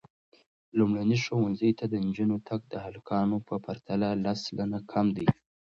لومړني 0.77 1.17
ښوونځي 1.25 1.71
ته 1.79 1.85
د 1.91 1.93
نجونو 2.05 2.35
تګ 2.49 2.59
د 2.67 2.73
هلکانو 2.85 3.37
په 3.47 3.55
پرتله 3.65 4.07
لس 4.25 4.37
سلنه 4.45 4.79
کم 4.91 5.05
دی. 5.17 5.27